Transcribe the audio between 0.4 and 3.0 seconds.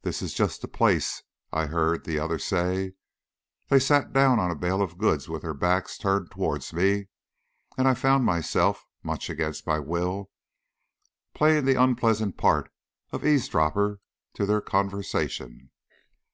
the place," I heard the other say.